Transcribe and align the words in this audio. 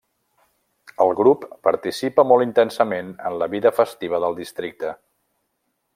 El 1.03 1.11
grup 1.19 1.43
participa 1.67 2.25
molt 2.31 2.47
intensament 2.47 3.13
en 3.31 3.37
la 3.43 3.49
vida 3.55 3.73
festiva 3.81 4.23
del 4.25 4.39
districte. 4.41 4.99